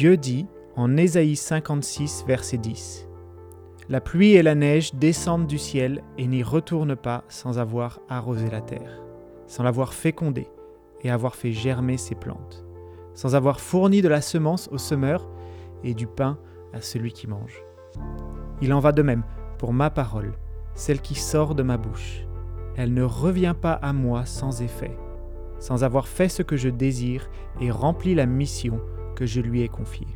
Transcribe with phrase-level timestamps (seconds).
[0.00, 3.06] Dieu dit en Ésaïe 56, verset 10
[3.90, 8.48] La pluie et la neige descendent du ciel et n'y retournent pas sans avoir arrosé
[8.48, 9.02] la terre,
[9.46, 10.48] sans l'avoir fécondée
[11.02, 12.64] et avoir fait germer ses plantes,
[13.12, 15.28] sans avoir fourni de la semence au semeur
[15.84, 16.38] et du pain
[16.72, 17.62] à celui qui mange.
[18.62, 19.24] Il en va de même
[19.58, 20.32] pour ma parole,
[20.74, 22.24] celle qui sort de ma bouche.
[22.74, 24.96] Elle ne revient pas à moi sans effet,
[25.58, 27.28] sans avoir fait ce que je désire
[27.60, 28.80] et rempli la mission
[29.26, 30.06] je lui ai confiée.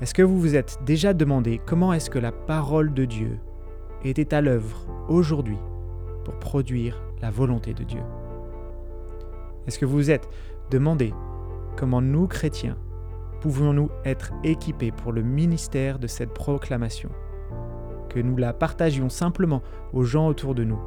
[0.00, 3.38] Est-ce que vous vous êtes déjà demandé comment est-ce que la parole de Dieu
[4.04, 5.58] était à l'œuvre aujourd'hui
[6.24, 8.00] pour produire la volonté de Dieu?
[9.66, 10.28] Est-ce que vous vous êtes
[10.70, 11.14] demandé
[11.76, 12.76] comment nous, chrétiens,
[13.40, 17.10] pouvons-nous être équipés pour le ministère de cette proclamation
[18.08, 19.62] Que nous la partagions simplement
[19.92, 20.80] aux gens autour de nous,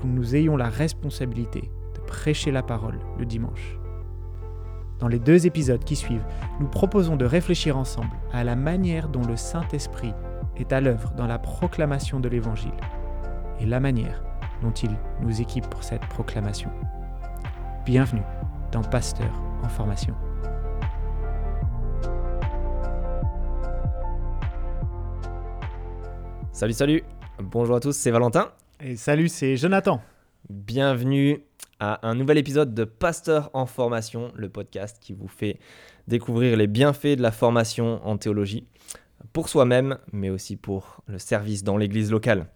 [0.00, 3.78] que nous ayons la responsabilité de prêcher la parole le dimanche?
[4.98, 6.24] Dans les deux épisodes qui suivent,
[6.60, 10.14] nous proposons de réfléchir ensemble à la manière dont le Saint-Esprit
[10.56, 12.70] est à l'œuvre dans la proclamation de l'Évangile
[13.60, 14.22] et la manière
[14.62, 16.70] dont il nous équipe pour cette proclamation.
[17.84, 18.22] Bienvenue
[18.72, 20.14] dans Pasteur en formation.
[26.52, 27.02] Salut, salut,
[27.42, 28.52] bonjour à tous, c'est Valentin.
[28.80, 30.00] Et salut, c'est Jonathan.
[30.50, 31.42] Bienvenue
[31.80, 35.58] à un nouvel épisode de Pasteur en formation, le podcast qui vous fait
[36.06, 38.66] découvrir les bienfaits de la formation en théologie
[39.32, 42.46] pour soi-même, mais aussi pour le service dans l'église locale.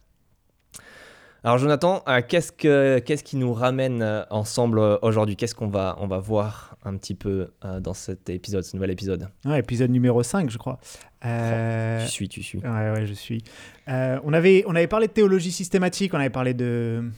[1.44, 5.36] Alors Jonathan, euh, qu'est-ce, que, qu'est-ce qui nous ramène euh, ensemble euh, aujourd'hui?
[5.36, 9.28] Qu'est-ce qu'on va, on va voir un petit peu dans cet épisode, ce nouvel épisode?
[9.46, 10.78] Ouais, Épisode numéro 5, je crois.
[11.22, 12.58] tu suis, tu suis.
[12.58, 13.42] Ouais, ouais, je suis.
[13.86, 17.10] on, avait, on avait parlé de théologie systématique, on avait parlé de,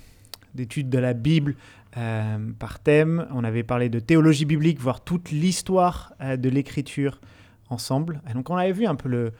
[0.54, 1.56] d'études de la Bible
[2.58, 7.20] par thème, on avait parlé de théologie biblique, voir toute l'histoire de l'écriture
[7.68, 8.22] ensemble.
[8.34, 9.32] Donc on avait vu un peu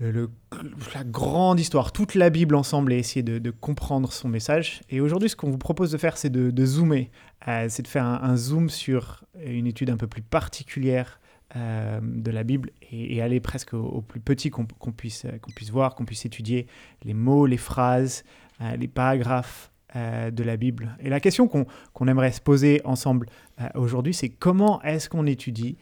[0.00, 4.82] la grande histoire, toute la Bible ensemble et essayer de, comprendre son message.
[4.90, 7.10] Et aujourd'hui, ce qu'on vous propose de faire, c'est de, zoomer,
[7.46, 11.20] euh, c'est de faire un, zoom sur une étude un peu plus particulière
[11.56, 15.94] euh, de la Bible et, aller presque au, plus petit qu'on puisse, qu'on puisse voir,
[15.94, 16.66] qu'on puisse étudier
[17.04, 18.24] les mots, les phrases,
[18.60, 20.96] euh, les paragraphes de la Bible.
[21.00, 23.26] Et la question qu'on aimerait se poser ensemble
[23.74, 25.78] aujourd'hui, c'est comment est-ce qu'on étudie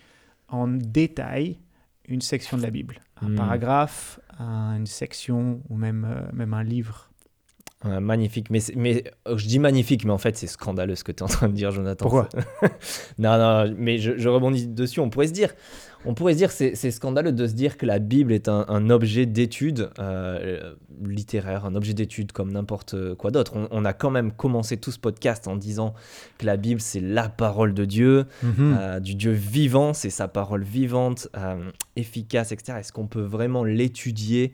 [0.49, 1.59] en détail
[2.09, 3.35] une section de la Bible, un hmm.
[3.35, 7.11] paragraphe, une section ou même, euh, même un livre?
[7.85, 11.19] magnifique, mais, mais euh, je dis magnifique, mais en fait c'est scandaleux ce que tu
[11.19, 12.05] es en train de dire, Jonathan.
[12.05, 12.29] Pourquoi?
[13.19, 15.01] Non, non, mais je, je, rebondis dessus.
[15.01, 15.55] On pourrait se dire,
[16.07, 18.91] on pourrait se dire c'est, c'est scandaleux de se dire que la Bible est un,
[18.91, 20.75] objet d'étude euh,
[21.05, 23.53] littéraire, un objet d'étude comme n'importe quoi d'autre.
[23.71, 25.95] On, a quand même commencé tout ce podcast en disant
[26.39, 28.77] que la Bible c'est la parole de Dieu, mhm.
[28.79, 32.79] euh, du Dieu vivant, c'est sa parole vivante, euh, efficace, etc.
[32.79, 34.53] Est-ce qu'on peut vraiment l'étudier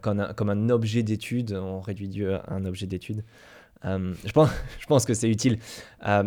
[0.00, 1.52] comme un, comme, un, objet d'étude?
[1.52, 3.22] On réduit Dieu à un objet d'étude.
[3.84, 4.50] je, pense,
[4.80, 5.58] je pense que c'est utile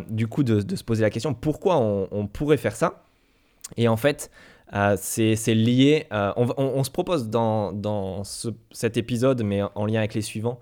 [0.09, 3.03] du coup de, se poser la question pourquoi on, on pourrait faire ça?
[3.75, 4.31] Et en fait,
[4.73, 6.07] euh, c'est lié.
[6.11, 8.23] Euh, on, se propose dans,
[8.71, 10.59] cet épisode, mais en lien avec les suivants,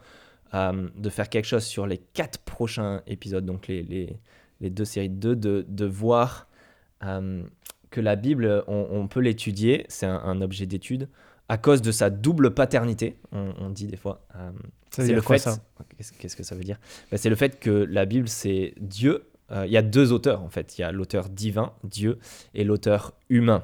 [0.54, 4.20] euh, de faire quelque chose sur les quatre prochains épisodes, donc les,
[4.62, 6.48] deux séries de deux, de, voir
[7.02, 11.10] que la Bible, on, peut l'étudier, c'est un, objet d'étude,
[11.48, 14.26] à cause de sa double paternité, on, dit des fois.
[14.92, 15.48] c'est le fait.
[16.20, 16.80] Qu'est-ce que ça veut dire?
[17.12, 19.28] Ben, C'est le fait que la Bible, c'est Dieu.
[19.52, 20.78] Il y a deux auteurs en fait.
[20.78, 22.18] Il y a l'auteur divin, Dieu,
[22.54, 23.64] et l'auteur humain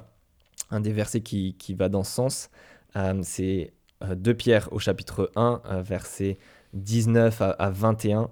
[0.72, 2.50] un des versets qui, va dans ce sens,
[2.96, 6.38] euh, c'est 2 euh, Pierre au chapitre 1, euh, versets
[6.74, 8.30] 19 à, 21.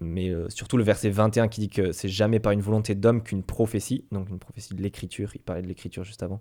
[0.00, 3.42] mais surtout le verset 21 qui dit que c'est jamais par une volonté d'homme qu'une
[3.42, 6.40] prophétie, donc une prophétie de l'écriture, il parlait de l'écriture juste avant,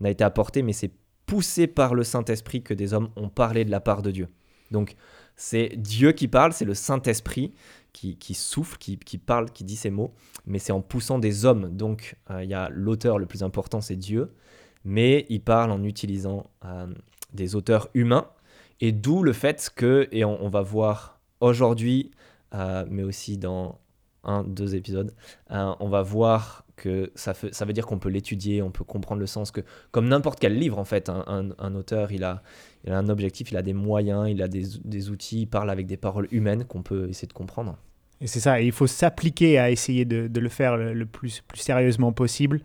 [0.00, 0.92] n'a été apportée, mais c'est
[1.26, 4.28] poussé par le Saint-Esprit que des hommes ont parlé de la part de Dieu.
[4.70, 4.96] Donc
[5.40, 7.54] c'est Dieu qui parle, c'est le Saint-Esprit
[7.94, 10.12] qui, souffle, qui, parle, qui dit ces mots,
[10.44, 11.74] mais c'est en poussant des hommes.
[11.74, 14.34] Donc euh, il y a l'auteur le plus important, c'est Dieu,
[14.84, 16.86] mais il parle en utilisant euh,
[17.32, 18.28] des auteurs humains,
[18.82, 22.10] et d'où le fait que, et on, va voir aujourd'hui,
[22.52, 23.78] euh, mais aussi dans
[24.24, 25.14] un, deux épisodes,
[25.48, 29.26] on va voir que ça, ça veut dire qu'on peut l'étudier, on peut comprendre le
[29.26, 32.42] sens, que comme n'importe quel livre en fait, un, auteur, il a,
[32.84, 35.70] il a un objectif, il a des moyens, il a des, des outils, il parle
[35.70, 37.76] avec des paroles humaines qu'on peut essayer de comprendre.
[38.22, 41.60] Et c'est ça, il faut s'appliquer à essayer de, de, le faire le, plus, plus
[41.60, 42.60] sérieusement possible.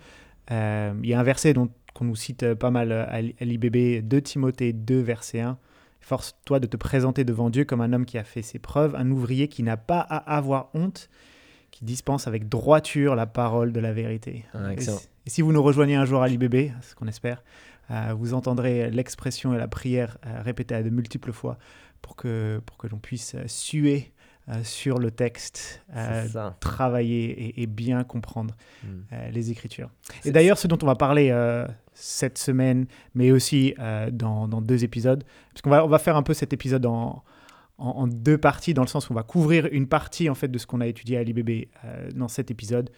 [0.51, 4.21] Euh, il y a un verset dont qu'on nous cite pas mal à l'IBB, 2
[4.21, 5.57] Timothée 2, verset 1.
[6.01, 9.09] Force-toi de te présenter devant Dieu comme un homme qui a fait ses preuves, un
[9.09, 11.09] ouvrier qui n'a pas à avoir honte,
[11.75, 14.45] qui dispense avec droiture la parole de la vérité.
[14.53, 17.43] Ah, et, si- et si vous nous rejoignez un jour à l'IBB, ce qu'on espère,
[17.91, 21.57] euh, vous entendrez l'expression et la prière euh, répétée à de multiples fois
[22.01, 24.13] pour que, pour que l'on puisse euh, suer
[24.47, 26.23] euh, sur le texte, euh,
[26.61, 28.87] travailler et, et bien comprendre Mm.
[29.11, 29.89] euh, les Écritures.
[30.23, 31.29] Et d'ailleurs, ce dont on va parler
[31.93, 32.85] cette semaine,
[33.15, 33.73] mais aussi
[34.11, 37.23] dans, dans deux épisodes, parce qu'on va, on va faire un peu cet épisode en,
[37.77, 40.57] en, deux parties, dans le sens où on va couvrir une partie en fait de
[40.57, 42.89] ce qu'on a étudié à l'IBB euh, dans cet épisode,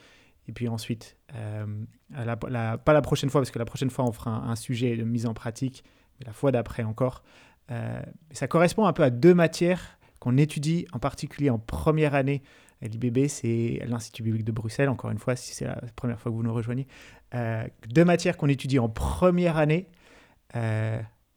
[0.48, 1.66] et puis ensuite, euh,
[2.14, 5.26] pas la prochaine fois, parce que la prochaine fois on fera un, sujet de mise
[5.26, 5.84] en pratique,
[6.20, 7.24] mais la fois d'après encore.
[7.70, 8.02] Euh,
[8.32, 12.44] ça correspond un peu à deux matières qu'on étudie en particulier en première année
[12.82, 16.32] à l'IBB, c'est l'Institut biblique de Bruxelles, encore une fois, si c'est la première fois
[16.32, 16.88] que vous nous rejoignez.
[17.90, 19.90] Deux matières qu'on étudie en première année,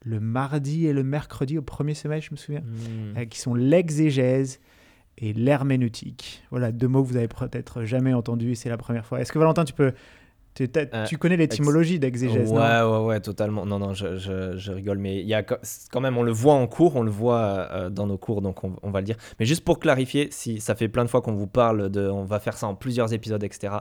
[0.05, 3.17] le mardi et le mercredi au premier semestre, je me souviens, Mm.
[3.19, 4.61] euh, qui sont l'exégèse
[5.19, 6.43] et l'herméneutique.
[6.50, 9.20] Voilà, deux mots que vous avez peut-être jamais entendus et c'est la première fois.
[9.20, 9.93] Est-ce que Valentin, tu peux...
[10.61, 13.64] Euh, tu connais l'étymologie d'exégèse, ouais, non ouais, ouais, totalement.
[13.64, 16.55] Non, non, je, je, je rigole, mais il y a quand même, on le voit
[16.55, 19.17] en cours, on le voit euh, dans nos cours, donc on, on va le dire.
[19.38, 22.25] Mais juste pour clarifier, si ça fait plein de fois qu'on vous parle de, on
[22.25, 23.75] va faire ça en plusieurs épisodes, etc.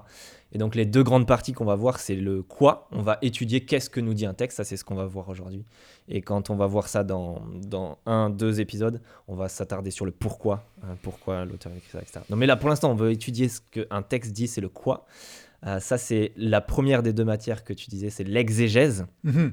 [0.51, 2.87] Et donc les deux grandes parties qu'on va voir, c'est le quoi.
[2.91, 5.27] On va étudier qu'est-ce que nous dit un texte, ça c'est ce qu'on va voir
[5.29, 5.65] aujourd'hui.
[6.07, 10.05] Et quand on va voir ça dans, dans un, deux épisodes, on va s'attarder sur
[10.05, 12.21] le pourquoi, hein, pourquoi l'auteur écrit ça, etc.
[12.29, 15.05] Non, mais là pour l'instant, on veut étudier ce qu'un texte dit, c'est le quoi.
[15.65, 19.05] Euh, ça, c'est la première des deux matières que tu disais, c'est l'exégèse.
[19.23, 19.51] Mhm.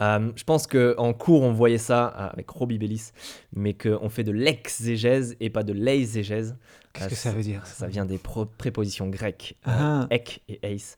[0.00, 3.12] Euh, je pense qu'en cours, on voyait ça euh, avec Robbie Bellis,
[3.54, 6.56] mais qu'on fait de l'exégèse et pas de l'exégèse.
[6.92, 8.18] Qu'est-ce Euh, que ça veut dire Ça vient des
[8.58, 10.06] prépositions grecques, Ah.
[10.10, 10.96] ek et eis.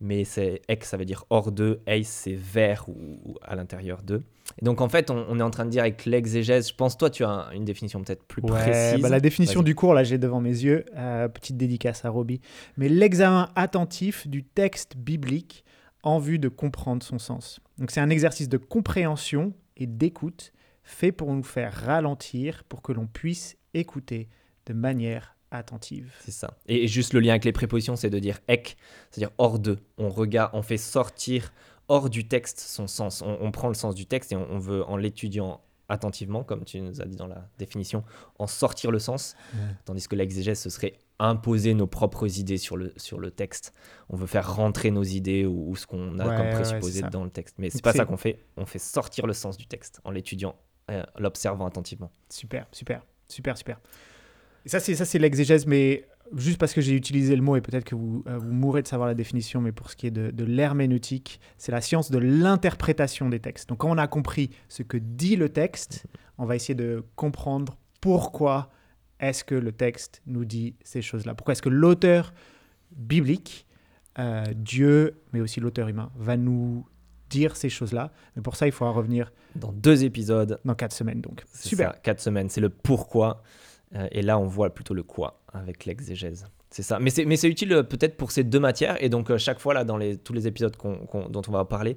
[0.00, 4.02] Mais c'est ek, ça veut dire hors d'eux, eis, c'est vers ou, ou à l'intérieur
[4.02, 4.22] d'eux.
[4.60, 6.96] Et donc en fait, on, on est en train de dire avec l'exégèse, je pense,
[6.96, 9.02] toi, tu as un- une définition peut-être plus Ouais, précise.
[9.02, 9.64] bah, la définition Vas-y.
[9.64, 10.84] du cours, là, j'ai devant mes yeux.
[10.96, 12.40] euh, petite dédicace à Roby.
[12.76, 15.64] Mais l'examen attentif du texte biblique
[16.02, 17.60] en vue de comprendre son sens.
[17.78, 20.52] Donc, c'est un exercice de compréhension et d'écoute
[20.82, 24.28] fait pour nous faire ralentir pour que l'on puisse écouter
[24.66, 26.12] de manière attentive.
[26.20, 26.56] C'est ça.
[26.66, 28.76] Et, juste le lien avec les prépositions, c'est de dire ek,
[29.10, 29.78] c'est-à-dire hors d'eux.
[29.98, 31.52] On regarde, on fait sortir
[31.88, 33.22] hors du texte son sens.
[33.22, 36.64] On, on prend le sens du texte et on, on veut, en l'étudiant attentivement, comme
[36.64, 38.04] tu nous as dit dans la définition,
[38.38, 39.36] en sortir le sens.
[39.84, 43.72] Tandis que l'exégèse, ce serait imposer nos propres idées sur le, sur le texte.
[44.08, 47.24] On veut faire rentrer nos idées ou, ou ce qu'on a Ouais, comme présupposé dans
[47.24, 47.56] le texte.
[47.58, 48.44] Mais c'est pas ça qu'on fait.
[48.56, 50.56] On fait sortir le sens du texte en l'étudiant,
[50.90, 52.10] euh, l'observant attentivement.
[52.28, 53.80] Super, super, super, super.
[54.64, 57.60] Et ça, c'est ça, c'est l'exégèse, mais juste parce que j'ai utilisé le mot et
[57.60, 60.10] peut-être que vous, euh, vous mourrez de savoir la définition, mais pour ce qui est
[60.10, 63.68] de, de l'herméneutique, c'est la science de l'interprétation des textes.
[63.68, 66.06] Donc, quand on a compris ce que dit le texte,
[66.38, 68.70] on va essayer de comprendre pourquoi
[69.20, 71.34] est-ce que le texte nous dit ces choses-là.
[71.34, 72.34] Pourquoi est-ce que l'auteur
[72.96, 73.66] biblique,
[74.18, 76.86] euh, Dieu, mais aussi l'auteur humain, va nous
[77.30, 78.12] dire ces choses-là.
[78.36, 81.20] Mais pour ça, il faudra revenir Dans deux épisodes, dans quatre semaines.
[81.20, 81.92] Donc, super.
[81.92, 82.48] ça, quatre semaines.
[82.48, 83.42] C'est le pourquoi.
[83.94, 86.46] Euh, et là, on voit plutôt le quoi avec l'exégèse.
[86.70, 86.98] C'est ça.
[86.98, 89.02] Mais c'est, utile euh, peut-être pour ces deux matières.
[89.02, 91.96] Et donc, euh, chaque fois, là, dans les, tous les épisodes dont on va parler,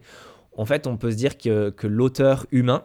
[0.56, 2.84] en fait, on peut se dire que, que l'auteur humain,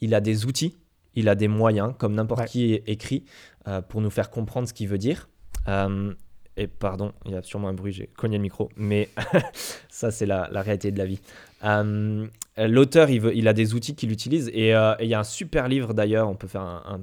[0.00, 0.76] il a des outils,
[1.14, 2.46] il a des moyens, comme n'importe Ouais.
[2.48, 3.24] qui écrit,
[3.68, 5.28] euh, pour nous faire comprendre ce qu'il veut dire.
[5.68, 6.12] Euh,
[6.56, 9.08] et pardon, il y a sûrement un bruit, j'ai cogné le micro, mais
[9.88, 11.20] ça, c'est la, la réalité de la vie.
[11.64, 12.26] Euh,
[12.58, 15.18] L'auteur, il, veut- il a des outils qu'il utilise et euh, et il y a
[15.20, 17.00] un super livre d'ailleurs, on peut faire un, un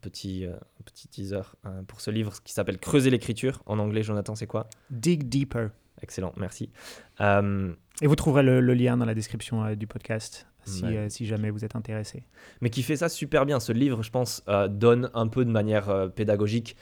[0.00, 3.62] petit, euh, un petit teaser euh, pour ce livre qui s'appelle Creuser l'écriture.
[3.66, 4.68] En anglais, Jonathan, c'est quoi?
[4.90, 5.70] Dig deeper.
[6.02, 6.70] Excellent, merci.
[7.20, 11.10] Euh, Et vous trouverez le, le lien dans la description du podcast si, Ouais.
[11.10, 12.22] si jamais vous êtes intéressé.
[12.60, 13.58] mais qui fait ça super bien.
[13.58, 16.76] Ce livre, je pense, donne un peu de manière pédagogique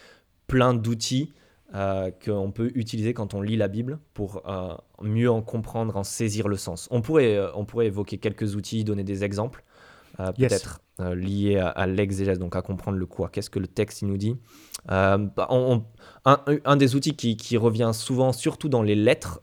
[0.47, 1.33] plein d'outils
[1.75, 6.05] euh, qu'on peut utiliser quand on lit la Bible pour euh, mieux en comprendre, en
[6.05, 6.89] saisir le sens.
[6.91, 9.65] On pourrait, euh, on pourrait évoquer quelques outils, donner des exemples,
[10.37, 10.51] Yes.
[10.51, 10.81] peut-être
[11.15, 13.31] liés à, à l'exégèse, donc à comprendre le quoi.
[13.31, 14.37] Qu'est-ce que le texte il nous dit
[14.87, 15.17] bah,
[15.49, 15.85] on-
[16.27, 19.41] on- un, un des outils qui, qui revient souvent, surtout dans les lettres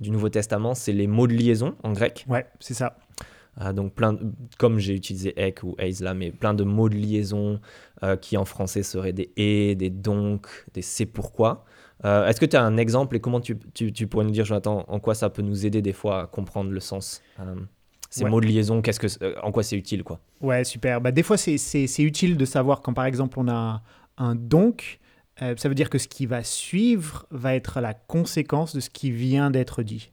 [0.00, 2.24] du Nouveau Testament, c'est les mots de liaison en grec.
[2.28, 2.96] Ouais, c'est ça.
[3.60, 4.20] Euh, donc plein, de-
[4.58, 7.60] comme j'ai utilisé ek ou eis là, mais plein de mots de liaison
[8.02, 11.64] euh, qui en français seraient des et, des donc, des c'est pourquoi.
[12.04, 14.44] Euh, Est-ce que tu as un exemple et comment tu, tu, tu pourrais nous dire,
[14.44, 17.56] Jonathan, en quoi ça peut nous aider des fois à comprendre le sens euh,
[18.08, 18.30] Ces Ouais.
[18.30, 20.20] mots de liaison, qu'est-ce que, en quoi c'est utile quoi?
[20.40, 21.00] Ouais, super.
[21.00, 21.58] Bah, des fois, c'est-
[22.02, 23.82] utile de savoir quand, par exemple, on a un,
[24.16, 25.00] un donc,
[25.42, 28.88] euh, ça veut dire que ce qui va suivre va être la conséquence de ce
[28.90, 30.12] qui vient d'être dit.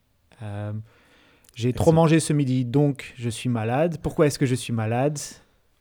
[1.57, 3.97] J'ai trop mangé ce midi, donc je suis malade.
[4.03, 5.17] Pourquoi est-ce que je suis malade?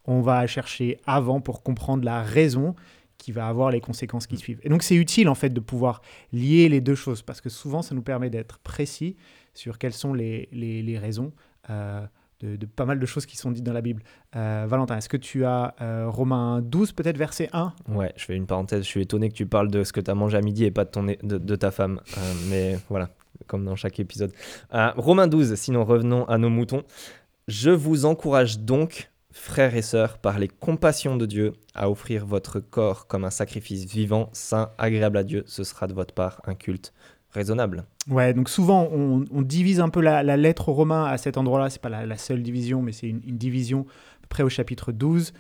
[0.07, 2.75] On va chercher avant pour comprendre la raison
[3.19, 4.59] qui va avoir les conséquences qui suivent.
[4.63, 6.01] Et donc c'est utile en fait de pouvoir
[6.33, 9.17] lier les deux choses parce que souvent ça nous permet d'être précis
[9.53, 11.31] sur quelles sont les, les, les raisons
[11.69, 12.07] euh,
[12.41, 14.03] de, de pas mal de choses qui sont dites dans la Bible.
[14.35, 18.35] Euh, Valentin, est-ce que tu as euh, Romains 12 peut-être verset 1 Ouais, je fais
[18.35, 20.41] une parenthèse, je suis étonné que tu parles de ce que tu as mangé à
[20.41, 22.01] midi et pas de, ton, de, de ta femme.
[22.49, 23.11] Mais voilà,
[23.47, 24.33] comme dans chaque épisode.
[24.75, 26.83] Euh, Romains 12, sinon revenons à nos moutons.
[27.49, 32.59] Je vous encourage donc, frères et sœurs, par les compassions de Dieu, à offrir votre
[32.59, 35.45] corps comme un sacrifice vivant, saint, agréable à Dieu.
[35.47, 36.93] Ce sera de votre part un culte
[37.31, 37.85] raisonnable.
[38.09, 41.71] Ouais, donc souvent on, divise un peu la, lettre aux Romains à cet endroit-là.
[41.71, 43.87] C'est pas la, seule division, mais c'est une, division
[44.29, 45.33] près au chapitre 12.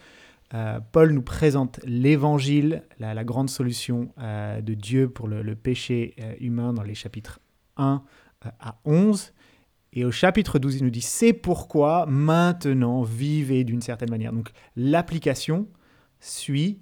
[0.54, 6.14] Euh, Paul nous présente l'évangile, la, grande solution euh, de Dieu pour le, le péché
[6.20, 7.40] euh, humain dans les chapitres
[7.76, 8.02] 1
[8.44, 9.32] euh, à 11.
[9.92, 14.32] Et au chapitre 12, il nous dit c'est pourquoi maintenant vivez d'une certaine manière.
[14.32, 15.66] Donc l'application
[16.20, 16.80] suit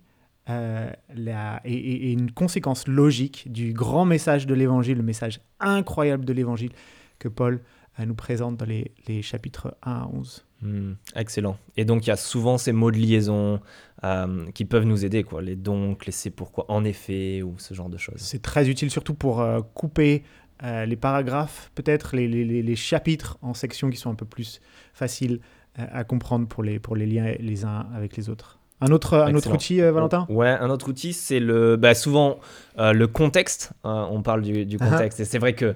[0.51, 6.25] euh, la, et, et- une conséquence logique du grand message de l'évangile, le message incroyable
[6.25, 6.73] de l'évangile
[7.19, 7.63] que Paul
[7.99, 10.45] euh, nous présente dans les, les chapitres 1 à 11.
[10.63, 11.57] Hmm, excellent.
[11.77, 13.61] Et donc, il y a souvent ces mots de liaison
[14.03, 15.41] euh, qui peuvent nous aider, quoi.
[15.41, 18.17] Les donc, les c'est pourquoi, en effet, ou ce genre de choses.
[18.21, 20.25] C'est très utile surtout pour couper
[20.63, 24.27] euh, les paragraphes, peut-être les, les- les- les chapitres en sections qui sont un peu
[24.27, 24.61] plus
[24.93, 25.41] faciles
[25.79, 28.59] euh, à comprendre pour les, pour les liens les uns avec les autres.
[28.81, 30.27] Un autre, un autre outil, euh, Valentin?
[30.29, 32.39] Ouais, un autre outil, c'est le, bah, souvent
[32.77, 33.73] le contexte.
[33.85, 34.91] on parle du, du Ah ah.
[34.91, 35.21] contexte.
[35.21, 35.75] Et c'est vrai que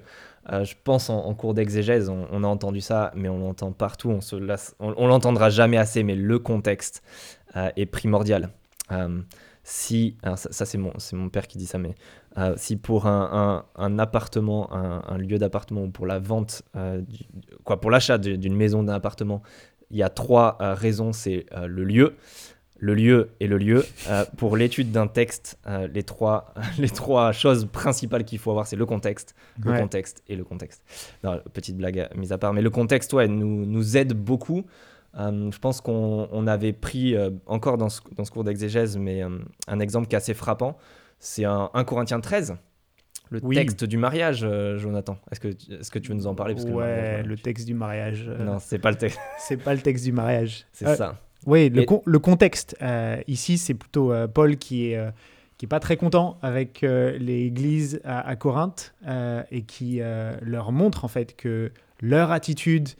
[0.51, 4.11] je pense en, en cours d'exégèse, on, on a entendu ça, mais on l'entend partout.
[4.11, 4.21] On
[4.81, 7.03] on l'entendra jamais assez, mais le contexte
[7.55, 8.51] est primordial.
[9.71, 11.95] Si, alors ça, ça, c'est mon, mon père qui dit ça, mais
[12.39, 16.63] euh, si pour un, un- un appartement, un, un lieu d'appartement ou pour la vente,
[16.75, 17.27] euh, du-
[17.65, 19.43] quoi, pour l'achat du- d'une maison, d'un appartement,
[19.91, 21.13] il y a trois euh, raisons.
[21.13, 22.15] C'est le lieu,
[22.79, 23.85] le lieu et le lieu.
[24.39, 25.59] Pour l'étude d'un texte,
[25.93, 30.37] les, trois, les trois choses principales qu'il faut avoir, c'est le contexte, le contexte et
[30.37, 30.83] le contexte.
[31.25, 34.65] Non, petite blague mise à part, mais le contexte, ouais, nous, nous aide beaucoup.
[35.17, 38.97] Euh, je pense qu'on on avait pris, euh, encore dans ce, dans ce cours d'exégèse,
[38.99, 40.77] mais euh, un exemple qui est assez frappant,
[41.19, 42.57] c'est un 1 Corinthiens 13,
[43.31, 43.57] le Oui.
[43.57, 44.47] texte du mariage,
[44.77, 45.19] Jonathan.
[45.31, 47.67] Est-ce que, est que tu veux nous en parler Parce que le Ouais, le texte
[47.67, 48.29] du mariage.
[48.39, 50.67] Non, c'est pas le texte, c'est pas le texte du mariage.
[50.73, 51.17] c'est ça.
[51.47, 52.77] Oui, le, Et- con- le contexte.
[53.27, 55.01] ici, c'est plutôt Paul qui est,
[55.57, 60.37] qui est pas très content avec euh, l'église à, à Corinthe euh, et qui euh,
[60.41, 62.91] leur montre en fait que leur attitude,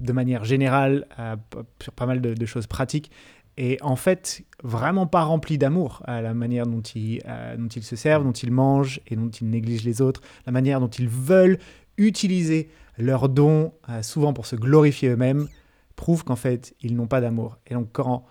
[0.00, 1.36] de manière générale, euh,
[1.82, 3.10] sur pas mal de, choses pratiques,
[3.56, 7.82] est en fait vraiment pas remplie d'amour à la manière dont ils, euh, dont ils
[7.82, 11.08] se servent, dont ils mangent et dont ils négligent les autres, la manière dont ils
[11.08, 11.58] veulent
[11.96, 15.48] utiliser leurs dons, euh, souvent pour se glorifier eux-mêmes,
[15.96, 17.58] prouve qu'en fait, ils n'ont pas d'amour.
[17.66, 18.26] Et donc, quand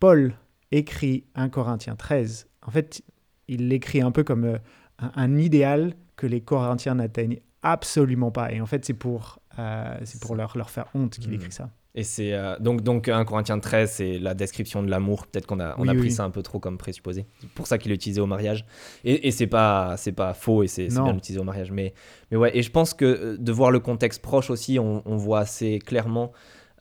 [0.00, 0.34] Paul
[0.72, 3.02] écrit 1 Corinthiens 13, en fait,
[3.46, 4.58] il l'écrit un peu comme
[4.98, 8.52] un idéal que les Corinthiens n'atteignent absolument pas.
[8.52, 11.34] Et en fait, c'est pour, euh, c'est pour leur, leur faire honte qu'il Mm.
[11.34, 11.70] écrit ça.
[11.96, 15.26] Et c'est euh, donc, donc 1 Corinthiens 13, c'est la description de l'amour.
[15.26, 16.10] Peut-être qu'on a, on Oui, a pris oui.
[16.12, 17.26] ça un peu trop comme présupposé.
[17.40, 18.64] C'est pour ça qu'il est utilisé au mariage.
[19.02, 21.72] Et, et c'est pas, c'est pas faux et c'est bien utilisé au mariage.
[21.72, 21.92] Mais,
[22.30, 25.16] mais ouais, et je pense que euh, de voir le contexte proche aussi, on, on
[25.16, 26.30] voit assez clairement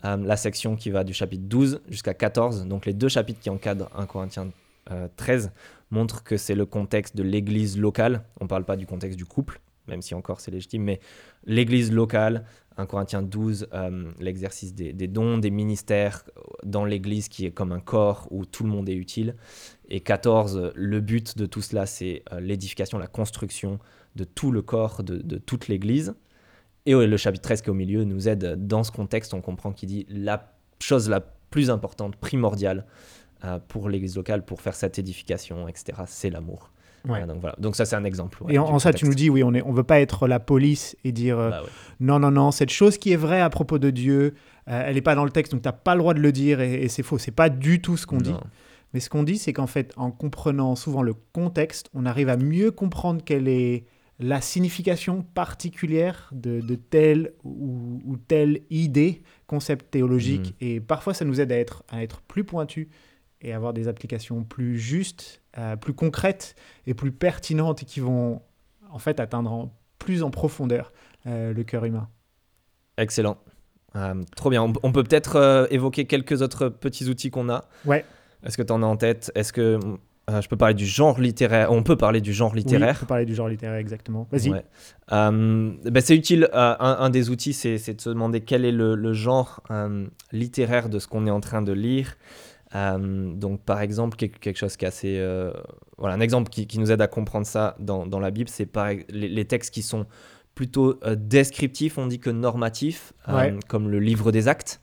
[0.05, 2.67] euh, la section qui va du chapitre 12 jusqu'à 14.
[2.67, 4.49] Donc les deux chapitres qui encadrent 1 Corinthiens
[4.91, 5.51] euh, 13
[5.89, 8.21] montrent que c'est le contexte de l'église locale.
[8.39, 9.59] On parle pas du contexte du couple,
[9.89, 10.99] même si encore c'est légitime, mais
[11.45, 12.45] l'église locale.
[12.77, 16.23] 1 Corinthiens 12, euh, l'exercice des, dons, des ministères
[16.63, 19.35] dans l'église qui est comme un corps où tout le monde est utile.
[19.89, 23.79] Et 14, le but de tout cela, c'est euh, l'édification, la construction
[24.15, 26.15] de tout le corps, de, toute l'église.
[26.85, 29.33] Et le chapitre 13 qui est au milieu nous aide dans ce contexte.
[29.33, 32.85] On comprend qu'il dit la chose la plus importante, primordiale
[33.43, 36.71] euh, pour l'église locale, pour faire cette édification, etc., c'est l'amour.
[37.07, 37.25] Ouais.
[37.25, 37.55] Donc voilà.
[37.59, 38.43] Donc ça, c'est un exemple.
[38.43, 40.39] ouais, et en, ça, tu nous dis, oui, on ne on veut pas être la
[40.39, 41.69] police et dire euh, Bah ouais.
[41.99, 44.33] non, non, non, cette chose qui est vraie à propos de Dieu,
[44.67, 46.31] euh, elle n'est pas dans le texte, donc tu n'as pas le droit de le
[46.31, 47.17] dire et, et c'est faux.
[47.17, 48.33] C'est pas du tout ce qu'on dit.
[48.93, 52.37] Mais ce qu'on dit, c'est qu'en fait, en comprenant souvent le contexte, on arrive à
[52.37, 53.85] mieux comprendre quelle est
[54.19, 60.55] la signification particulière de, de telle ou, ou telle idée, concept théologique.
[60.59, 62.89] Et parfois, ça nous aide à être, à être plus pointu
[63.41, 66.55] et avoir des applications plus justes, euh, plus concrètes
[66.87, 68.41] et plus pertinentes et qui vont
[68.91, 70.91] en fait atteindre en- plus en profondeur
[71.27, 72.07] euh, le cœur humain.
[72.97, 73.37] Excellent.
[73.95, 74.61] Euh, trop bien.
[74.63, 77.65] On, on peut peut-être évoquer quelques autres petits outils qu'on a.
[77.85, 78.05] Ouais.
[78.45, 79.31] Est-ce que tu en as en tête?
[79.35, 79.79] Est-ce que
[80.29, 81.71] je peux parler du genre littéraire?
[81.71, 82.95] On peut parler du genre Oui, littéraire.
[82.97, 84.27] on peut parler du genre littéraire exactement.
[84.31, 84.51] Vas-y.
[84.51, 84.63] Ouais.
[85.09, 86.49] Ben, c'est utile.
[86.53, 89.61] un, un des outils, c'est de se demander quel est le, le genre
[90.31, 92.15] littéraire de ce qu'on est en train de lire.
[92.75, 95.17] Euh, donc, par exemple, quelque chose qui est assez.
[95.17, 95.51] euh,
[95.97, 98.65] voilà, un exemple qui, qui nous aide à comprendre ça dans, dans la Bible, c'est
[98.67, 100.05] par les, les textes qui sont
[100.55, 103.55] plutôt euh, descriptifs, on dit que normatifs, Ouais.
[103.67, 104.81] comme le livre des actes.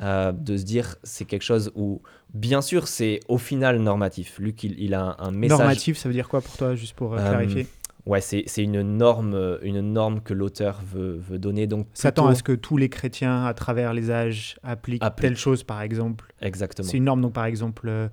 [0.00, 2.02] de se dire, c'est quelque chose où,
[2.34, 4.38] bien sûr, c'est au final normatif.
[4.40, 5.58] Luc, il, il a un, un message.
[5.58, 7.66] Normatif, ça veut dire quoi pour toi, juste pour clarifier?
[8.06, 11.66] Ouais, c'est c'est une norme, euh, une norme que l'auteur veut, veut donner.
[11.66, 15.22] Donc, S'attend à ce que tous les chrétiens, à travers les âges, appliquent Appliquent.
[15.30, 16.34] telle chose, par exemple.
[16.42, 16.86] Exactement.
[16.88, 17.88] C'est une norme, donc par exemple.
[17.88, 18.08] euh,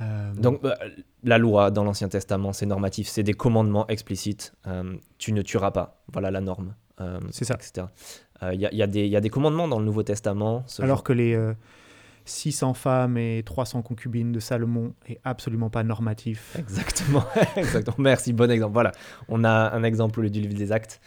[0.00, 0.74] euh, Donc, euh,
[1.22, 4.52] la loi dans l'Ancien Testament, c'est normatif, c'est des commandements explicites.
[4.66, 6.74] Euh, tu ne tueras pas, voilà la norme.
[7.00, 7.54] euh, C'est ça.
[7.54, 7.86] Etc.
[8.52, 10.64] Il y, a, y a y a des commandements dans le Nouveau Testament.
[10.78, 11.34] alors genre- que les
[12.28, 16.56] 600 femmes et 300 concubines de Salomon est absolument pas normatif.
[16.58, 17.24] Exactement.
[17.56, 17.96] Exactement.
[17.98, 18.72] Merci, bon exemple.
[18.72, 18.92] Voilà,
[19.28, 21.00] on a un exemple du livre des actes.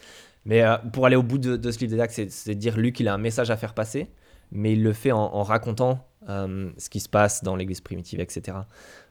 [0.46, 3.08] Mais euh, pour aller au bout de, ce livre des actes, c'est- dire Luc, il
[3.08, 4.10] a un message à faire passer,
[4.52, 8.58] mais il le fait en, racontant euh, ce qui se passe dans l'Église primitive, etc.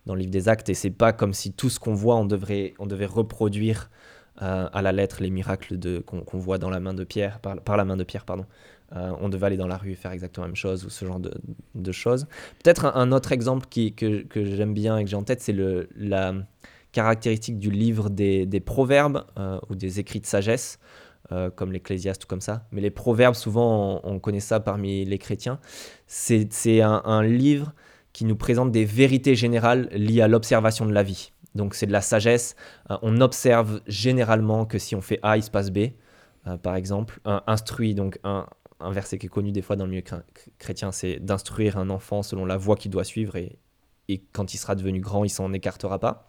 [0.07, 0.69] Dans le livre des actes.
[0.69, 3.91] Et c'est pas comme si tout ce qu'on voit, on devrait, on devait reproduire
[4.43, 7.77] euh, à la lettre les miracles qu'on voit dans la main de Pierre, par, par
[7.77, 8.47] la main de Pierre, pardon.
[8.97, 11.05] Euh, on devait aller dans la rue et faire exactement la même chose ou ce
[11.05, 11.33] genre de,
[11.75, 12.27] de choses.
[12.63, 15.55] Peut-être un, autre exemple qui, que, que j'aime bien et que j'ai en tête, c'est
[15.97, 16.35] la
[16.93, 20.81] caractéristique du livre des, des proverbes euh, ou des écrits de sagesse,
[21.31, 22.67] euh, comme l'Ecclésiaste ou comme ça.
[22.73, 25.61] Mais les proverbes, souvent, on, on connaît ça parmi les chrétiens.
[26.09, 27.73] C'est un, un livre
[28.13, 31.33] qui nous présente des vérités générales liées à l'observation de la vie.
[31.55, 32.57] Donc c'est de la sagesse.
[33.03, 35.91] On observe généralement que si on fait A, il se passe B,
[36.63, 37.21] par exemple.
[37.25, 38.47] Un instruit, donc un,
[38.81, 40.23] un verset qui est connu des fois dans le milieu chr-
[40.59, 43.59] chrétien, c'est d'instruire un enfant selon la voie qu'il doit suivre et,
[44.09, 46.29] et quand il sera devenu grand, il s'en écartera pas.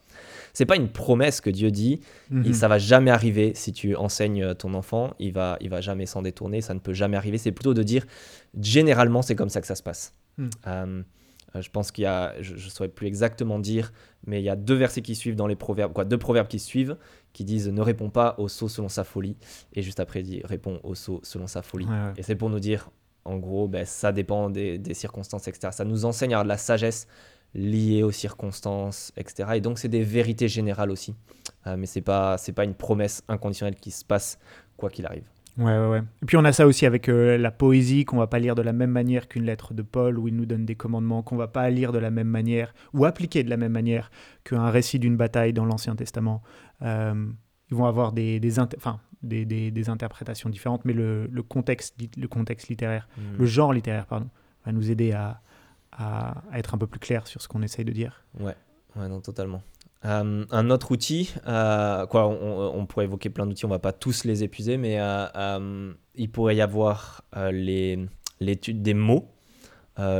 [0.53, 2.45] C'est pas une promesse que Dieu dit, Mhm.
[2.45, 5.81] et ça va jamais arriver si tu enseignes euh, ton enfant, il va, il va
[5.81, 7.37] jamais s'en détourner, ça ne peut jamais arriver.
[7.37, 8.05] C'est plutôt de dire,
[8.59, 10.13] généralement, c'est comme ça que ça se passe.
[10.37, 10.49] Hmm.
[10.67, 11.03] Euh,
[11.55, 13.91] euh, je pense qu'il y a, je ne saurais plus exactement dire,
[14.25, 16.59] mais il y a deux versets qui suivent dans les proverbes, quoi, deux proverbes qui
[16.59, 16.97] suivent,
[17.33, 19.37] qui disent ne réponds pas au sot selon sa folie,
[19.73, 21.85] et juste après il dit réponds au sot selon sa folie.
[21.85, 22.13] Ouais, ouais.
[22.17, 22.89] Et c'est pour nous dire,
[23.25, 25.69] en gros, ben, ça dépend des, des circonstances, etc.
[25.71, 27.07] Ça nous enseigne à avoir de la sagesse
[27.53, 29.49] liée aux circonstances, etc.
[29.55, 31.15] Et donc, c'est des vérités générales aussi.
[31.67, 34.39] Euh, mais c'est pas, c'est pas une promesse inconditionnelle qui se passe
[34.77, 35.29] quoi qu'il arrive.
[35.57, 36.01] Ouais, ouais, ouais.
[36.21, 38.61] Et puis on a ça aussi avec euh, la poésie qu'on va pas lire de
[38.61, 41.47] la même manière qu'une lettre de Paul où il nous donne des commandements qu'on va
[41.47, 44.11] pas lire de la même manière ou appliquer de la même manière
[44.43, 46.41] qu'un récit d'une bataille dans l'Ancien Testament.
[46.81, 47.29] Euh,
[47.69, 48.77] ils vont avoir des, des, inter-
[49.23, 54.05] des, des- des interprétations différentes, mais le, le contexte, le contexte littéraire, le genre littéraire,
[54.07, 54.29] pardon,
[54.65, 55.41] va nous aider à,
[55.91, 58.23] à, à être un peu plus clair sur ce qu'on essaye de dire.
[58.39, 58.55] Ouais,
[58.95, 59.61] ouais, non, totalement.
[60.03, 64.23] Euh, un autre outil, euh, quoi, on, pourrait évoquer plein d'outils, on va pas tous
[64.23, 67.21] les épuiser, mais euh, il pourrait y avoir
[68.39, 69.29] l'étude des mots,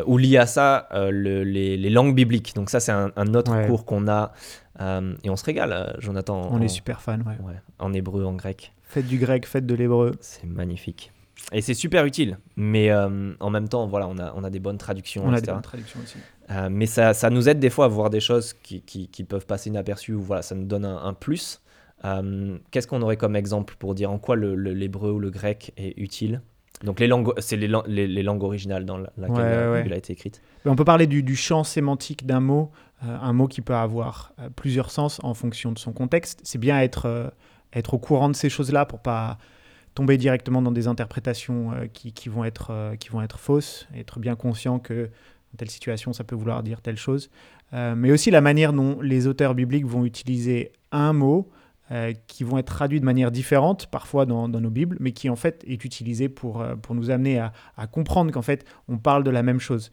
[0.05, 2.53] ou lié à ça, le- les, les langues bibliques.
[2.55, 3.65] Donc ça, c'est un, un autre Ouais.
[3.65, 4.33] cours qu'on a,
[4.79, 6.41] et on se régale, Jonathan.
[6.51, 7.43] On en, est super fan, ouais.
[7.43, 8.73] ouais, en hébreu, en grec.
[8.83, 10.11] Faites du grec, faites de l'hébreu.
[10.19, 11.11] C'est magnifique.
[11.53, 14.77] Et c'est super utile, mais en même temps, voilà, on a, on a des bonnes
[14.77, 16.17] traductions, On a des bonnes traductions aussi.
[16.51, 19.23] Euh, mais ça, ça nous aide des fois à voir des choses qui, qui, qui
[19.23, 21.61] peuvent passer inaperçues, ou voilà, ça nous donne un, un plus.
[22.03, 25.97] Euh, Qu'est-ce qu'on aurait comme exemple pour dire en quoi l'hébreu ou le grec est
[25.97, 26.41] utile?
[26.83, 29.81] Donc les langues, c'est les, les, les langues originales dans la- laquelle Ouais, la ouais.
[29.83, 30.41] Bible a été écrite.
[30.65, 32.71] On peut parler du, du champ sémantique d'un mot,
[33.05, 36.39] euh, un mot qui peut avoir euh, plusieurs sens en fonction de son contexte.
[36.43, 37.27] C'est bien être, euh,
[37.73, 39.37] être au courant de ces choses-là pour pas
[39.93, 44.35] tomber directement dans des interprétations qui, qui vont être, qui vont être fausses, être bien
[44.35, 45.09] conscient que
[45.57, 47.29] telle situation, ça peut vouloir dire telle chose.
[47.73, 51.49] Euh, mais aussi la manière dont les auteurs bibliques vont utiliser un mot
[51.91, 55.35] euh, qui vont être traduits de manière différente, parfois dans, nos Bibles, mais qui en
[55.35, 59.23] fait est utilisé pour, euh, pour nous amener à, à comprendre qu'en fait, on parle
[59.23, 59.91] de la même chose.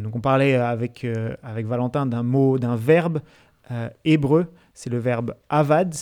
[0.00, 1.06] Donc on parlait avec,
[1.42, 3.20] avec Valentin d'un mot, d'un verbe
[4.06, 5.94] hébreu, c'est le verbe avad,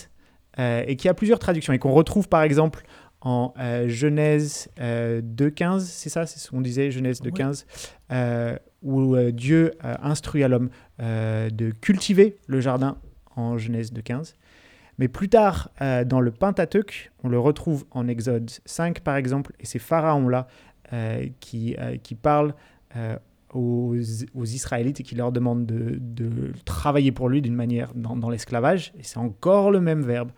[0.56, 2.84] et qui a plusieurs traductions, et qu'on retrouve par exemple
[3.24, 7.64] en euh, Genèse euh, 2.15, c'est ça, c'est ce qu'on disait, Genèse 2.15,
[8.12, 10.68] euh, où euh, Dieu euh, instruit à l'homme
[11.00, 12.98] euh, de cultiver le jardin
[13.34, 14.34] en Genèse 2.15.
[14.98, 19.52] Mais plus tard, euh, dans le Pentateuque, on le retrouve en Exode 5 par exemple,
[19.58, 20.46] et c'est Pharaon-là
[20.92, 22.54] euh, qui, euh, qui parle
[22.94, 23.16] euh,
[23.54, 23.96] aux,
[24.34, 28.28] aux Israélites et qui leur demande de, de travailler pour lui d'une manière dans, dans
[28.28, 30.30] l'esclavage, et c'est encore le même verbe.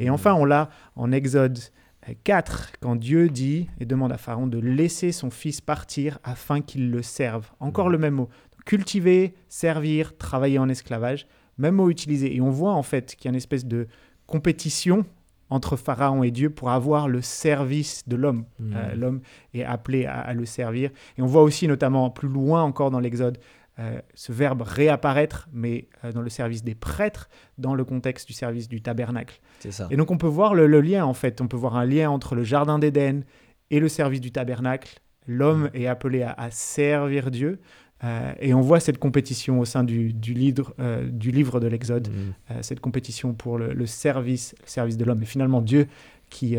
[0.00, 4.46] Et enfin, on l'a en Exode euh, 4, quand Dieu dit et demande à Pharaon
[4.46, 7.50] de laisser son fils partir afin qu'il le serve.
[7.60, 8.28] Encore le même mot.
[8.64, 11.26] Cultiver, servir, travailler en esclavage,
[11.58, 12.34] même mot utilisé.
[12.34, 13.86] Et on voit en fait qu'il y a une espèce de
[14.26, 15.04] compétition
[15.50, 18.44] entre Pharaon et Dieu pour avoir le service de l'homme.
[18.58, 18.74] Mhm.
[18.76, 19.20] Euh, l'homme
[19.54, 20.90] est appelé à, à le servir.
[21.16, 23.38] Et on voit aussi, notamment plus loin encore dans l'Exode,
[23.78, 28.32] euh, ce verbe réapparaître, mais euh, dans le service des prêtres, dans le contexte du
[28.32, 29.40] service du tabernacle.
[29.60, 29.86] C'est ça.
[29.90, 32.08] Et donc on peut voir le, le lien en fait, on peut voir un lien
[32.10, 33.22] entre le jardin d'Éden
[33.70, 34.98] et le service du tabernacle.
[35.26, 37.58] L'homme est appelé à, à servir Dieu.
[38.04, 41.66] euh, et on voit cette compétition au sein du, du livre, euh, du livre de
[41.66, 42.12] l'Exode, Mm.
[42.52, 45.22] euh, cette compétition pour le, le service, le service de l'homme.
[45.22, 45.86] Et finalement, Dieu
[46.30, 46.56] qui,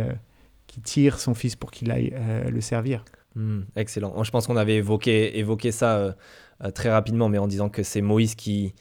[0.67, 2.13] qui tire son fils pour qu'il aille
[2.49, 3.03] le servir.
[3.35, 4.23] Hmm, excellent.
[4.23, 6.15] Je pense qu'on avait évoqué, évoqué ça
[6.73, 8.73] très rapidement, mais en disant que c'est Moïse qui,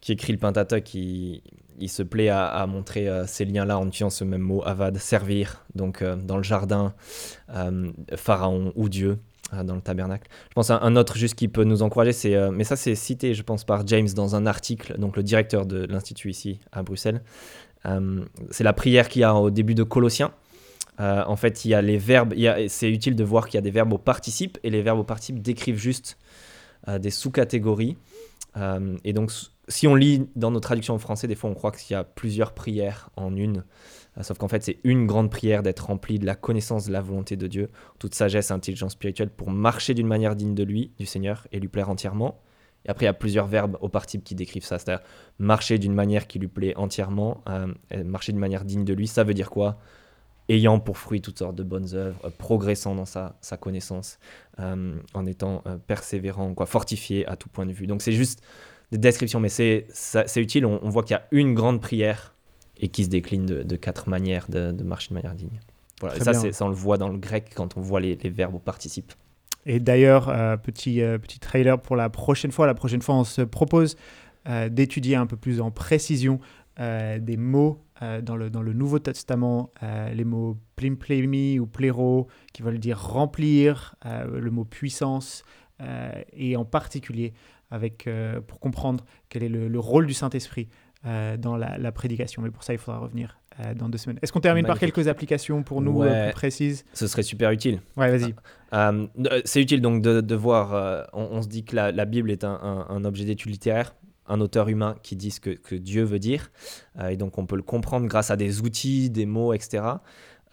[0.00, 1.42] qui écrit le Pentateuch, qui
[1.78, 5.64] il se plaît à, montrer euh, ces liens-là en utilisant ce même mot, avad, servir,
[5.74, 6.94] donc euh, dans le jardin,
[7.54, 9.18] euh, Pharaon ou Dieu,
[9.52, 10.28] euh, dans le tabernacle.
[10.50, 12.94] Je pense à un autre juste qui peut nous encourager, c'est, euh, mais ça c'est
[12.94, 16.82] cité, je pense, par James dans un article, donc le directeur de l'Institut ici à
[16.82, 17.22] Bruxelles.
[17.86, 20.32] Euh, c'est la prière qu'il y a au début de Colossiens.
[21.00, 23.58] Euh, en fait, il y a les verbes, il c'est utile de voir qu'il y
[23.58, 26.51] a des verbes au participe, et les verbes au participe décrivent juste euh,
[26.86, 27.96] des sous-catégories.
[28.56, 29.30] Euh, et donc,
[29.68, 32.04] si on lit dans nos traductions en français, des fois on croit qu'il y a
[32.04, 33.64] plusieurs prières en une.
[34.18, 37.00] Euh, sauf qu'en fait, c'est une grande prière d'être rempli de la connaissance de la
[37.00, 40.92] volonté de Dieu, toute sagesse et intelligence spirituelle pour marcher d'une manière digne de lui,
[40.98, 42.40] du Seigneur, et lui plaire entièrement.
[42.84, 45.04] Et après, il y a plusieurs verbes au participe qui décrivent ça, c'est-à-dire
[45.38, 47.72] marcher d'une manière qui lui plaît entièrement, euh,
[48.04, 49.06] marcher d'une manière digne de lui.
[49.06, 49.78] Ça veut dire quoi?
[50.48, 54.18] Ayant pour fruit toutes sortes de bonnes œuvres, euh, progressant dans sa, sa connaissance,
[54.60, 57.86] euh, en étant euh, persévérant, quoi, fortifié à tout point de vue.
[57.86, 58.42] Donc c'est juste
[58.90, 59.86] des descriptions, mais c'est
[60.36, 60.66] utile.
[60.66, 62.34] On, on voit qu'il y a une grande prière
[62.78, 65.60] et qui se décline de, de quatre manières de, de marcher de manière digne.
[66.00, 68.30] Voilà, et ça, ça, on le voit dans le grec quand on voit les, les
[68.30, 69.12] verbes au participe.
[69.64, 72.66] Et d'ailleurs, euh, petit, euh, petit trailer pour la prochaine fois.
[72.66, 73.96] La prochaine fois, on se propose
[74.48, 76.40] euh, d'étudier un peu plus en précision
[76.78, 82.26] des mots euh, dans, le, dans le Nouveau Testament, euh, les mots plimplemi ou pléro,
[82.52, 85.44] qui veulent dire remplir, euh, le mot puissance,
[86.36, 87.32] et en particulier
[87.72, 88.08] avec,
[88.46, 90.68] pour comprendre quel est le, le rôle du Saint-Esprit
[91.04, 92.40] dans la, la prédication.
[92.40, 93.40] Mais pour ça, il faudra revenir
[93.74, 94.18] dans deux semaines.
[94.22, 96.26] Est-ce qu'on termine par quelques applications pour nous Ouais.
[96.26, 96.84] plus précises?
[96.92, 97.80] Ce serait super utile.
[97.96, 98.32] Ouais, vas-y.
[98.74, 99.08] Euh,
[99.44, 102.44] c'est utile donc de, de voir, on, on se dit que la, la Bible est
[102.44, 103.92] un, un- un objet d'étude littéraire,
[104.26, 106.50] un auteur humain qui dit ce que, que Dieu veut dire,
[106.98, 109.84] euh, et donc on peut le comprendre grâce à des outils, des mots, etc.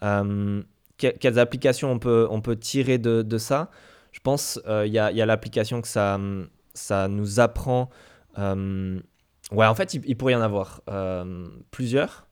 [0.02, 0.62] Euh,
[0.98, 3.70] que- quelles applications on peut, on peut tirer de, de ça?
[4.12, 6.18] Je pense euh, il y a, a l'application que ça,
[6.74, 7.90] ça nous apprend.
[8.36, 10.82] ouais, en fait, il, pourrait y en avoir
[11.70, 12.26] plusieurs.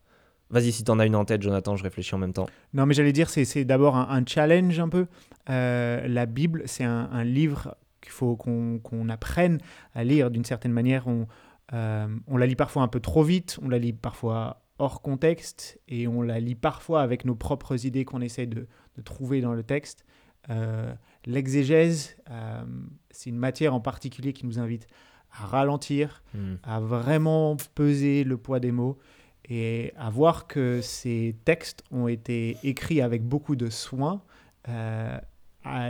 [0.51, 2.47] Vas-y, si tu en as une en tête, Jonathan, je réfléchis en même temps.
[2.73, 5.07] Non, mais j'allais dire, c'est d'abord un, challenge un peu.
[5.47, 9.59] La Bible, c'est un livre qu'il faut qu'on qu'on apprenne
[9.95, 11.07] à lire d'une certaine manière.
[11.07, 11.27] On,
[11.73, 15.79] euh, on la lit parfois un peu trop vite, on la lit parfois hors contexte
[15.89, 19.53] et on la lit parfois avec nos propres idées qu'on essaie de, de trouver dans
[19.53, 20.05] le texte.
[20.51, 20.95] Euh,
[21.27, 22.63] L'exégèse, euh,
[23.11, 24.87] c'est une matière en particulier qui nous invite
[25.31, 26.55] à ralentir, Hmm.
[26.63, 28.99] à vraiment peser le poids des mots
[29.49, 34.23] et à voir que ces textes ont été écrits avec beaucoup de soin
[34.69, 35.19] euh,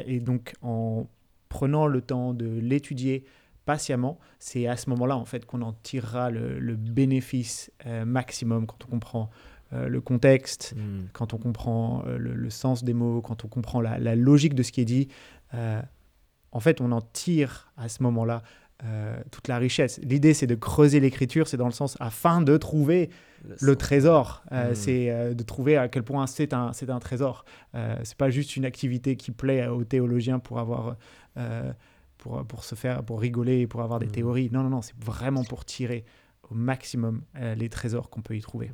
[0.06, 1.06] et donc en
[1.48, 3.24] prenant le temps de l'étudier
[3.64, 8.66] patiemment, c'est à ce moment-là en fait qu'on en tirera le, le bénéfice euh, maximum
[8.66, 9.30] quand on comprend
[9.74, 11.06] euh, le contexte, Hmm.
[11.12, 14.54] quand on comprend euh, le, le sens des mots, quand on comprend la, la logique
[14.54, 15.08] de ce qui est dit,
[16.50, 18.42] en fait, on en tire à ce moment-là
[18.84, 19.98] euh, toute la richesse.
[20.02, 23.10] L'idée, c'est de creuser l'écriture, c'est dans le sens afin de trouver
[23.60, 24.42] le trésor.
[24.52, 24.74] Euh, Mm.
[24.74, 27.44] C'est euh, de trouver à quel point c'est un, c'est un trésor.
[28.04, 30.96] C'est pas juste une activité qui plaît aux théologiens pour avoir.
[32.18, 34.10] pour, pour se faire pour rigoler et pour avoir des Mm.
[34.12, 36.04] théories non non non c'est vraiment pour tirer
[36.50, 37.22] au maximum
[37.56, 38.72] les trésors qu'on peut y trouver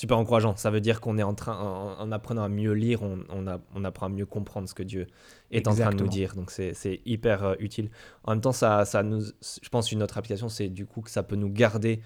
[0.00, 0.56] super encourageant.
[0.56, 3.46] Ça veut dire qu'on est en train, en, en apprenant à mieux lire, on, on,
[3.46, 5.06] a- on apprend à mieux comprendre ce que Dieu
[5.50, 6.34] est en train de nous dire.
[6.34, 7.90] Donc c'est hyper euh, utile.
[8.24, 11.10] En même temps, ça, ça nous, je pense une autre application, c'est du coup que
[11.10, 12.00] ça peut nous garder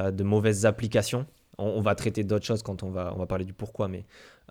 [0.00, 1.26] euh, de mauvaises applications.
[1.58, 4.04] On, on va traiter d'autres choses quand on va, on va parler du pourquoi, mais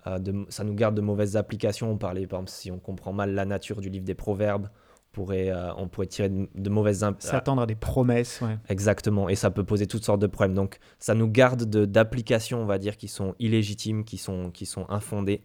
[0.06, 1.90] euh, de- ça nous garde de mauvaises applications.
[1.90, 4.68] On parlait par exemple si on comprend mal la nature du livre des Proverbes,
[5.12, 8.56] pourrait, euh, on pourrait tirer de, de mauvaises imp- s'attendre à des promesses ouais.
[8.68, 10.54] Exactement, et ça peut poser toutes sortes de problèmes.
[10.54, 14.66] Donc, ça nous garde de- d'applications, on va dire, qui sont illégitimes, qui sont, qui
[14.66, 15.42] sont infondées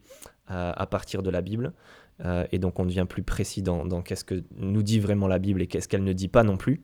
[0.50, 1.72] euh, à partir de la Bible.
[2.24, 5.38] Euh, et donc, on devient plus précis dans, dans qu'est-ce que nous dit vraiment la
[5.38, 6.82] Bible et qu'est-ce qu'elle ne dit pas non plus.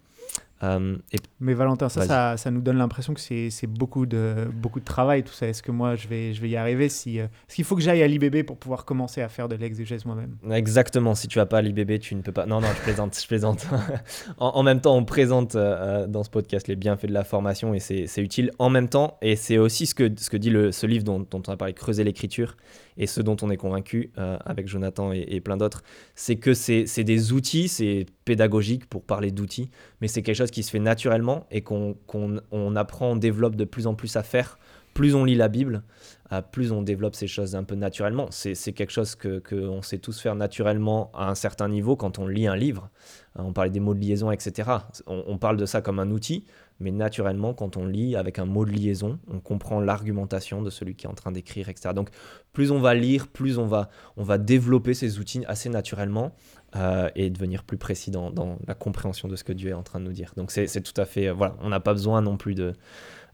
[0.65, 4.81] Euh, et Mais Valentin, ça, ça, ça nous donne l'impression que c'est beaucoup de, beaucoup
[4.81, 5.47] de travail, tout ça.
[5.47, 7.83] Est-ce que moi, je vais, je vais y arriver si, euh, Est-ce qu'il faut que
[7.83, 11.47] j'aille à l'IBB pour pouvoir commencer à faire de l'exégèse moi-même Exactement, si tu vas
[11.47, 12.47] pas à l'IBB, tu ne peux pas.
[12.47, 13.67] Non, non, je plaisante, je plaisante.
[14.39, 17.25] en, en même temps, on présente euh, euh, dans ce podcast les bienfaits de la
[17.25, 19.19] formation et c'est utile en même temps.
[19.23, 21.57] Et c'est aussi ce que, ce que dit le, ce livre dont, dont on a
[21.57, 22.57] parlé, Creuser l'écriture,
[22.97, 25.83] et ce dont on est convaincu euh, avec Jonathan et, et plein d'autres,
[26.15, 29.71] c'est que c'est des outils, c'est pédagogique pour parler d'outils,
[30.05, 33.65] mais c'est quelque chose qui se fait naturellement et qu'on on apprend, on développe de
[33.65, 34.59] plus en plus à faire.
[34.93, 35.83] Plus on lit la Bible,
[36.31, 38.27] euh, plus on développe ces choses un peu naturellement.
[38.31, 42.27] C'est quelque chose que qu'on sait tous faire naturellement à un certain niveau quand on
[42.27, 42.91] lit un livre.
[43.39, 44.73] Euh, on parlait des mots de liaison, etc.
[45.07, 46.45] On parle de ça comme un outil,
[46.81, 50.95] mais naturellement, quand on lit avec un mot de liaison, on comprend l'argumentation de celui
[50.97, 51.91] qui est en train d'écrire, etc.
[51.95, 52.09] Donc,
[52.53, 56.35] plus on va lire, plus on va, on va développer ces outils assez naturellement
[56.77, 59.85] euh, et devenir plus précis dans, dans la compréhension de ce que Dieu est en
[59.85, 60.33] train de nous dire.
[60.37, 61.29] Donc, c'est tout à fait.
[61.29, 62.73] euh, voilà, on n'a pas besoin non plus de,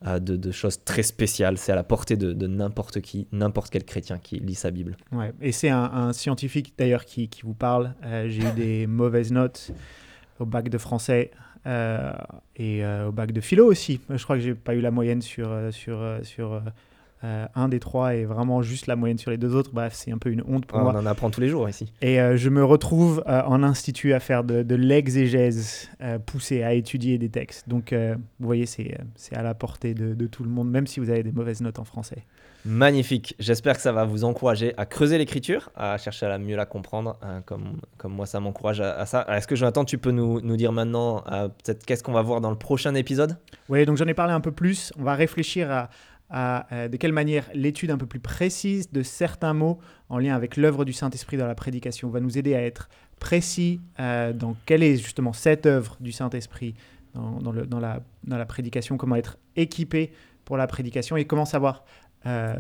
[0.07, 1.57] euh, de, de choses très spéciales.
[1.57, 4.99] C'est à la portée de, de n'importe qui, n'importe quel chrétien qui lit sa Bible.
[5.13, 5.33] Ouais.
[5.41, 7.95] Et c'est un, un scientifique d'ailleurs qui, qui vous parle.
[8.03, 9.71] J'ai eu des mauvaises notes
[10.39, 11.31] au bac de français
[11.67, 12.13] euh,
[12.57, 14.01] et euh, au bac de philo aussi.
[14.09, 16.63] Je crois que j'ai pas eu la moyenne sur, euh, sur, sur
[17.25, 19.71] euh, un des trois et vraiment juste la moyenne sur les deux autres.
[19.73, 20.97] Bref, c'est un peu une honte pour on moi.
[20.97, 21.93] en apprend tous les jours ici.
[22.01, 25.91] Et je me retrouve en institut à faire de, de l'exégèse
[26.25, 27.69] poussée, à étudier des textes.
[27.69, 30.99] Donc, vous voyez, c'est c'est à la portée de, de tout le monde, même si
[30.99, 32.25] vous avez des mauvaises notes en français.
[32.65, 33.35] Magnifique.
[33.39, 37.17] J'espère que ça va vous encourager à creuser l'écriture, à chercher à mieux la comprendre,
[37.23, 39.27] hein, comme, comme moi ça m'encourage à, ça.
[39.29, 42.41] Est-ce que Jonathan, tu peux nous, nous dire maintenant euh, peut-être qu'est-ce qu'on va voir
[42.41, 43.39] dans le prochain épisode?
[43.69, 44.93] Oui, donc j'en ai parlé un peu plus.
[44.99, 45.71] On va réfléchir
[46.31, 49.79] à, euh, de quelle manière l'étude un peu plus précise de certains mots
[50.11, 52.89] en lien avec l'œuvre du Saint-Esprit dans la prédication va nous aider à être
[53.21, 56.75] précis euh, dans quelle est justement cette œuvre du Saint-Esprit
[57.15, 60.13] dans, dans la, dans la prédication, comment être équipé
[60.45, 61.85] pour la prédication et comment savoir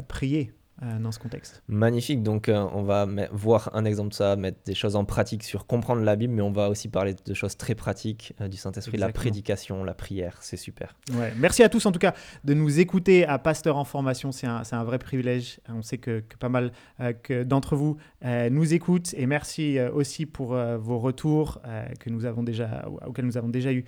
[0.08, 1.62] prier euh, dans ce contexte.
[1.68, 2.22] Magnifique.
[2.22, 5.66] Donc euh, on va voir un exemple de ça, mettre des choses en pratique sur
[5.66, 8.96] comprendre la Bible, mais on va aussi parler de choses très pratiques euh, du Saint-Esprit,
[8.96, 10.38] la prédication, la prière.
[10.40, 10.96] C'est super.
[11.12, 11.34] Ouais.
[11.36, 14.32] Merci à tous en tout cas de nous écouter à Pasteur en formation.
[14.32, 15.60] C'est un, vrai privilège.
[15.68, 19.92] On sait que, que pas mal euh, d'entre vous euh, nous écoutent et merci euh,
[19.92, 23.84] aussi pour euh, vos retours euh, que nous avons déjà, auxquels nous avons déjà eu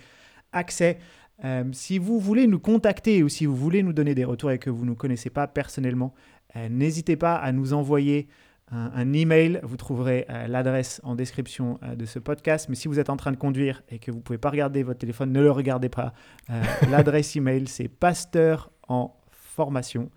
[0.51, 0.99] accès.
[1.43, 4.59] Euh, si vous voulez nous contacter ou si vous voulez nous donner des retours et
[4.59, 6.13] que vous ne nous connaissez pas personnellement,
[6.55, 8.27] euh, n'hésitez pas à nous envoyer
[8.71, 9.59] un, un email.
[9.63, 12.69] Vous trouverez euh, l'adresse en description de ce podcast.
[12.69, 14.83] Mais si vous êtes en train de conduire et que vous ne pouvez pas regarder
[14.83, 16.13] votre téléphone, ne le regardez pas.
[16.89, 20.09] L'adresse email, c'est pasteur en formation.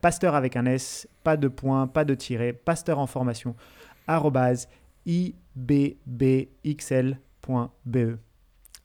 [0.00, 3.56] Pasteur avec un S, pas de point, pas de tiret, pasteur en formation,
[4.06, 4.68] arrobase
[5.04, 6.38] ibbxl.be.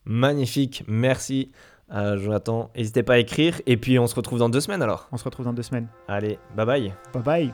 [0.04, 0.84] Magnifique.
[0.86, 1.50] Merci
[1.92, 2.70] euh, Jonathan.
[2.76, 3.60] N'hésitez pas à écrire.
[3.66, 5.08] Et puis on se retrouve dans deux semaines alors.
[5.12, 5.88] On se retrouve dans deux semaines.
[6.08, 6.94] Allez, bye bye.
[7.12, 7.52] Bye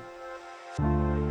[0.78, 1.25] bye.